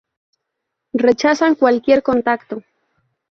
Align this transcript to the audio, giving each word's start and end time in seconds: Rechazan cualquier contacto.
Rechazan 1.05 1.53
cualquier 1.53 2.01
contacto. 2.01 2.63